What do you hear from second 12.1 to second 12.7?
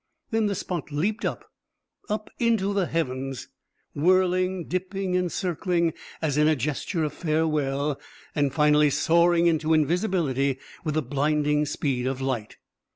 light.